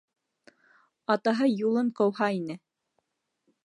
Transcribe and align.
Атаһы 1.17 1.51
юлын 1.69 1.95
ҡыуһа 2.01 2.33
ине. 2.43 2.61